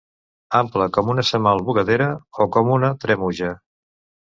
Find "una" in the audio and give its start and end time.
1.15-1.27, 2.81-2.95